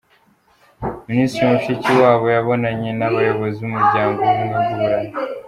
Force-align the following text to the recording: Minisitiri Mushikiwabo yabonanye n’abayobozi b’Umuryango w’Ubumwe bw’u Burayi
Minisitiri 1.09 1.47
Mushikiwabo 1.53 2.25
yabonanye 2.35 2.89
n’abayobozi 2.99 3.57
b’Umuryango 3.61 4.17
w’Ubumwe 4.21 4.55
bw’u 4.63 4.77
Burayi 4.81 5.11